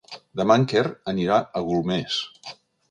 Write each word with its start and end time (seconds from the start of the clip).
Demà 0.41 0.55
en 0.61 0.65
Quer 0.71 0.83
anirà 1.13 1.39
a 1.61 1.65
Golmés. 1.71 2.21